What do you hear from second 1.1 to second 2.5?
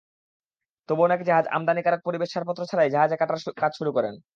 জাহাজ আমদানিকারক পরিবেশ